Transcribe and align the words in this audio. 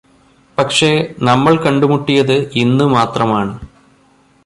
പക്ഷേ 0.57 0.89
നമ്മള് 1.19 1.57
കണ്ടുമുട്ടിയത് 1.57 2.51
ഇന്നുമാത്രമാണ് 2.55 3.53